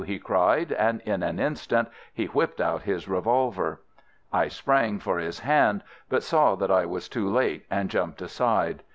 he 0.07 0.17
cried, 0.17 0.71
and 0.71 0.99
in 1.01 1.21
an 1.21 1.39
instant 1.39 1.87
he 2.11 2.25
whipped 2.25 2.59
out 2.59 2.81
his 2.81 3.07
revolver. 3.07 3.81
I 4.33 4.47
sprang 4.47 4.97
for 4.97 5.19
his 5.19 5.41
hand, 5.41 5.83
but 6.09 6.23
saw 6.23 6.55
that 6.55 6.71
I 6.71 6.87
was 6.87 7.07
too 7.07 7.29
late, 7.29 7.67
and 7.69 7.87
jumped 7.87 8.19
aside. 8.23 8.81